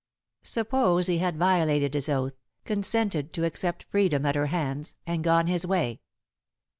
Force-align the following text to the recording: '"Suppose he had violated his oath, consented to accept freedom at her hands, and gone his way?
'"Suppose 0.41 1.05
he 1.05 1.19
had 1.19 1.37
violated 1.37 1.93
his 1.93 2.09
oath, 2.09 2.33
consented 2.65 3.33
to 3.33 3.45
accept 3.45 3.83
freedom 3.91 4.25
at 4.25 4.33
her 4.33 4.47
hands, 4.47 4.95
and 5.05 5.23
gone 5.23 5.45
his 5.45 5.63
way? 5.63 6.01